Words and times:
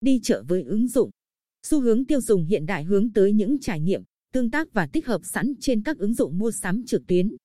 đi 0.00 0.20
chợ 0.22 0.44
với 0.48 0.62
ứng 0.62 0.88
dụng. 0.88 1.10
Xu 1.66 1.80
hướng 1.80 2.04
tiêu 2.04 2.20
dùng 2.20 2.44
hiện 2.44 2.66
đại 2.66 2.84
hướng 2.84 3.12
tới 3.12 3.32
những 3.32 3.58
trải 3.58 3.80
nghiệm, 3.80 4.02
tương 4.32 4.50
tác 4.50 4.72
và 4.72 4.86
tích 4.86 5.06
hợp 5.06 5.20
sẵn 5.24 5.54
trên 5.60 5.82
các 5.82 5.98
ứng 5.98 6.14
dụng 6.14 6.38
mua 6.38 6.50
sắm 6.50 6.84
trực 6.86 7.06
tuyến. 7.06 7.36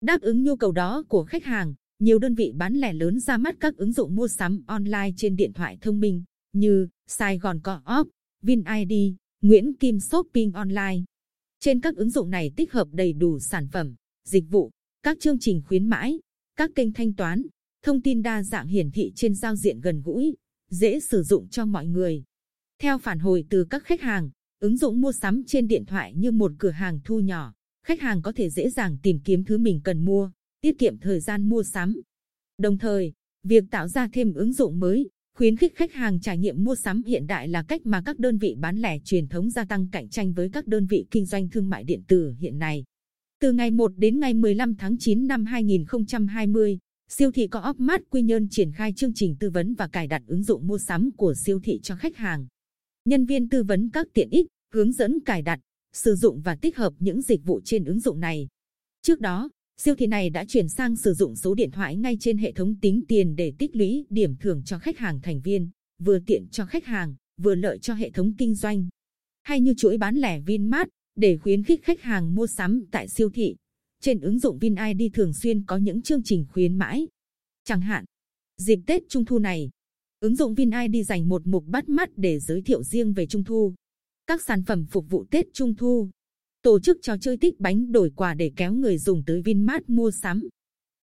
Đáp 0.00 0.20
ứng 0.20 0.42
nhu 0.42 0.56
cầu 0.56 0.72
đó 0.72 1.02
của 1.08 1.24
khách 1.24 1.44
hàng, 1.44 1.74
nhiều 1.98 2.18
đơn 2.18 2.34
vị 2.34 2.52
bán 2.54 2.74
lẻ 2.74 2.92
lớn 2.92 3.20
ra 3.20 3.36
mắt 3.36 3.56
các 3.60 3.76
ứng 3.76 3.92
dụng 3.92 4.14
mua 4.14 4.28
sắm 4.28 4.62
online 4.66 5.10
trên 5.16 5.36
điện 5.36 5.52
thoại 5.52 5.78
thông 5.80 6.00
minh 6.00 6.24
như 6.52 6.88
Sài 7.06 7.38
Gòn 7.38 7.60
Co-op, 7.60 8.08
VinID, 8.42 9.14
Nguyễn 9.40 9.74
Kim 9.74 10.00
Shopping 10.00 10.52
Online. 10.52 10.96
Trên 11.60 11.80
các 11.80 11.96
ứng 11.96 12.10
dụng 12.10 12.30
này 12.30 12.52
tích 12.56 12.72
hợp 12.72 12.88
đầy 12.92 13.12
đủ 13.12 13.38
sản 13.38 13.68
phẩm, 13.72 13.94
dịch 14.24 14.44
vụ, 14.50 14.70
các 15.02 15.20
chương 15.20 15.38
trình 15.38 15.62
khuyến 15.66 15.86
mãi, 15.86 16.18
các 16.56 16.70
kênh 16.74 16.92
thanh 16.92 17.14
toán, 17.14 17.42
thông 17.82 18.02
tin 18.02 18.22
đa 18.22 18.42
dạng 18.42 18.66
hiển 18.66 18.90
thị 18.90 19.12
trên 19.14 19.34
giao 19.34 19.56
diện 19.56 19.80
gần 19.80 20.02
gũi, 20.04 20.36
dễ 20.70 21.00
sử 21.00 21.22
dụng 21.22 21.48
cho 21.48 21.64
mọi 21.64 21.86
người. 21.86 22.24
Theo 22.78 22.98
phản 22.98 23.18
hồi 23.18 23.44
từ 23.50 23.64
các 23.64 23.84
khách 23.84 24.00
hàng, 24.00 24.30
ứng 24.60 24.76
dụng 24.76 25.00
mua 25.00 25.12
sắm 25.12 25.42
trên 25.46 25.68
điện 25.68 25.84
thoại 25.84 26.14
như 26.14 26.30
một 26.30 26.52
cửa 26.58 26.70
hàng 26.70 27.00
thu 27.04 27.20
nhỏ, 27.20 27.54
khách 27.86 28.00
hàng 28.00 28.22
có 28.22 28.32
thể 28.32 28.50
dễ 28.50 28.70
dàng 28.70 28.98
tìm 29.02 29.20
kiếm 29.24 29.44
thứ 29.44 29.58
mình 29.58 29.80
cần 29.84 30.04
mua, 30.04 30.30
tiết 30.60 30.78
kiệm 30.78 30.98
thời 30.98 31.20
gian 31.20 31.48
mua 31.48 31.62
sắm. 31.62 32.00
Đồng 32.58 32.78
thời, 32.78 33.12
việc 33.42 33.64
tạo 33.70 33.88
ra 33.88 34.08
thêm 34.12 34.34
ứng 34.34 34.52
dụng 34.52 34.80
mới, 34.80 35.10
khuyến 35.36 35.56
khích 35.56 35.76
khách 35.76 35.92
hàng 35.92 36.20
trải 36.20 36.38
nghiệm 36.38 36.64
mua 36.64 36.74
sắm 36.74 37.02
hiện 37.06 37.26
đại 37.26 37.48
là 37.48 37.62
cách 37.62 37.86
mà 37.86 38.02
các 38.06 38.18
đơn 38.18 38.38
vị 38.38 38.54
bán 38.58 38.76
lẻ 38.76 38.98
truyền 39.04 39.28
thống 39.28 39.50
gia 39.50 39.64
tăng 39.64 39.88
cạnh 39.92 40.08
tranh 40.08 40.32
với 40.32 40.48
các 40.52 40.66
đơn 40.66 40.86
vị 40.86 41.06
kinh 41.10 41.26
doanh 41.26 41.48
thương 41.48 41.68
mại 41.68 41.84
điện 41.84 42.02
tử 42.08 42.34
hiện 42.38 42.58
nay. 42.58 42.84
Từ 43.40 43.52
ngày 43.52 43.70
1 43.70 43.92
đến 43.96 44.20
ngày 44.20 44.34
15 44.34 44.74
tháng 44.74 44.98
9 44.98 45.26
năm 45.26 45.44
2020, 45.44 46.78
siêu 47.08 47.30
thị 47.32 47.46
có 47.46 47.74
Mart 47.78 48.02
Quy 48.10 48.22
Nhơn 48.22 48.48
triển 48.50 48.72
khai 48.72 48.92
chương 48.92 49.14
trình 49.14 49.36
tư 49.40 49.50
vấn 49.50 49.74
và 49.74 49.88
cài 49.88 50.06
đặt 50.06 50.22
ứng 50.26 50.42
dụng 50.42 50.66
mua 50.66 50.78
sắm 50.78 51.10
của 51.16 51.34
siêu 51.34 51.60
thị 51.64 51.80
cho 51.82 51.96
khách 51.96 52.16
hàng. 52.16 52.46
Nhân 53.04 53.26
viên 53.26 53.48
tư 53.48 53.62
vấn 53.62 53.90
các 53.90 54.06
tiện 54.14 54.30
ích, 54.30 54.46
hướng 54.74 54.92
dẫn 54.92 55.20
cài 55.20 55.42
đặt, 55.42 55.60
sử 55.92 56.14
dụng 56.14 56.40
và 56.40 56.54
tích 56.54 56.76
hợp 56.76 56.92
những 56.98 57.22
dịch 57.22 57.44
vụ 57.44 57.60
trên 57.64 57.84
ứng 57.84 58.00
dụng 58.00 58.20
này. 58.20 58.48
Trước 59.02 59.20
đó, 59.20 59.50
siêu 59.80 59.94
thị 59.94 60.06
này 60.06 60.30
đã 60.30 60.44
chuyển 60.48 60.68
sang 60.68 60.96
sử 60.96 61.14
dụng 61.14 61.36
số 61.36 61.54
điện 61.54 61.70
thoại 61.70 61.96
ngay 61.96 62.16
trên 62.20 62.38
hệ 62.38 62.52
thống 62.52 62.74
tính 62.80 63.02
tiền 63.08 63.36
để 63.36 63.52
tích 63.58 63.76
lũy 63.76 64.06
điểm 64.10 64.36
thưởng 64.40 64.62
cho 64.64 64.78
khách 64.78 64.98
hàng 64.98 65.20
thành 65.22 65.40
viên, 65.40 65.70
vừa 65.98 66.18
tiện 66.18 66.46
cho 66.50 66.66
khách 66.66 66.84
hàng, 66.84 67.14
vừa 67.42 67.54
lợi 67.54 67.78
cho 67.78 67.94
hệ 67.94 68.10
thống 68.10 68.34
kinh 68.38 68.54
doanh. 68.54 68.88
Hay 69.42 69.60
như 69.60 69.74
chuỗi 69.76 69.98
bán 69.98 70.16
lẻ 70.16 70.40
Vinmart, 70.40 70.88
để 71.16 71.36
khuyến 71.36 71.62
khích 71.62 71.84
khách 71.84 72.02
hàng 72.02 72.34
mua 72.34 72.46
sắm 72.46 72.84
tại 72.90 73.08
siêu 73.08 73.30
thị. 73.30 73.56
Trên 74.06 74.20
ứng 74.20 74.38
dụng 74.38 74.58
VinID 74.58 75.12
thường 75.14 75.32
xuyên 75.32 75.64
có 75.64 75.76
những 75.76 76.02
chương 76.02 76.22
trình 76.22 76.46
khuyến 76.48 76.78
mãi. 76.78 77.08
Chẳng 77.64 77.80
hạn, 77.80 78.04
dịp 78.56 78.78
Tết 78.86 79.02
Trung 79.08 79.24
Thu 79.24 79.38
này, 79.38 79.70
ứng 80.20 80.36
dụng 80.36 80.54
VinID 80.54 81.06
dành 81.06 81.28
một 81.28 81.46
mục 81.46 81.64
bắt 81.66 81.88
mắt 81.88 82.10
để 82.16 82.38
giới 82.38 82.62
thiệu 82.62 82.82
riêng 82.82 83.12
về 83.12 83.26
Trung 83.26 83.44
Thu. 83.44 83.74
Các 84.26 84.42
sản 84.42 84.62
phẩm 84.62 84.86
phục 84.90 85.10
vụ 85.10 85.24
Tết 85.30 85.46
Trung 85.52 85.74
Thu, 85.74 86.10
tổ 86.62 86.80
chức 86.80 86.98
trò 87.02 87.16
chơi 87.20 87.36
tích 87.36 87.60
bánh 87.60 87.92
đổi 87.92 88.10
quà 88.16 88.34
để 88.34 88.52
kéo 88.56 88.72
người 88.72 88.98
dùng 88.98 89.22
tới 89.26 89.42
Vinmart 89.42 89.82
mua 89.86 90.10
sắm. 90.10 90.48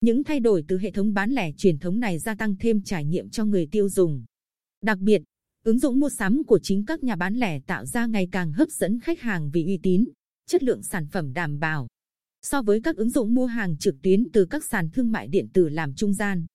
Những 0.02 0.24
thay 0.24 0.40
đổi 0.40 0.64
từ 0.68 0.78
hệ 0.78 0.92
thống 0.92 1.14
bán 1.14 1.32
lẻ 1.32 1.52
truyền 1.58 1.80
thống 1.80 2.00
này 2.00 2.20
gia 2.20 2.36
tăng 2.36 2.56
thêm 2.60 2.82
trải 2.84 3.06
nghiệm 3.06 3.30
cho 3.30 3.46
người 3.46 3.68
tiêu 3.72 3.90
dùng. 3.90 4.24
Đặc 4.82 5.00
biệt, 5.00 5.22
ứng 5.64 5.80
dụng 5.80 6.00
mua 6.00 6.10
sắm 6.10 6.44
của 6.44 6.60
chính 6.64 6.86
các 6.86 7.04
nhà 7.04 7.16
bán 7.16 7.36
lẻ 7.36 7.60
tạo 7.60 7.86
ra 7.86 8.06
ngày 8.06 8.28
càng 8.32 8.52
hấp 8.52 8.70
dẫn 8.70 9.00
khách 9.00 9.20
hàng 9.20 9.50
vì 9.54 9.66
uy 9.66 9.80
tín, 9.84 10.06
chất 10.48 10.64
lượng 10.64 10.84
sản 10.84 11.08
phẩm 11.12 11.34
đảm 11.34 11.60
bảo. 11.60 11.88
So 12.44 12.62
với 12.62 12.82
các 12.82 12.96
ứng 12.96 13.10
dụng 13.10 13.34
mua 13.34 13.46
hàng 13.46 13.78
trực 13.78 13.96
tuyến 14.02 14.32
từ 14.34 14.46
các 14.46 14.64
sàn 14.64 14.90
thương 14.90 15.12
mại 15.12 15.28
điện 15.28 15.48
tử 15.54 15.70
làm 15.70 15.94
trung 15.96 16.14
gian, 16.14 16.46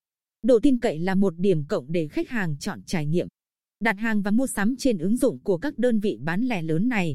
độ 0.43 0.59
tin 0.63 0.79
cậy 0.79 0.99
là 0.99 1.15
một 1.15 1.35
điểm 1.37 1.65
cộng 1.65 1.93
để 1.93 2.09
khách 2.09 2.29
hàng 2.29 2.57
chọn 2.59 2.83
trải 2.87 3.07
nghiệm. 3.07 3.29
Đặt 3.81 3.99
hàng 3.99 4.23
và 4.23 4.31
mua 4.31 4.47
sắm 4.47 4.77
trên 4.79 4.99
ứng 4.99 5.17
dụng 5.17 5.39
của 5.43 5.59
các 5.59 5.79
đơn 5.79 6.01
vị 6.01 6.19
bán 6.21 6.43
lẻ 6.43 6.63
lớn 6.63 6.89
này 6.89 7.15